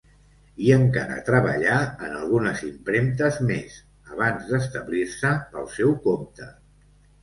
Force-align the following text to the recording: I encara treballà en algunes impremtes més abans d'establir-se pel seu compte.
I 0.67 0.69
encara 0.75 1.17
treballà 1.27 1.75
en 2.07 2.17
algunes 2.21 2.65
impremtes 2.71 3.39
més 3.53 3.79
abans 4.17 4.53
d'establir-se 4.53 5.39
pel 5.57 5.75
seu 5.81 5.99
compte. 6.13 6.55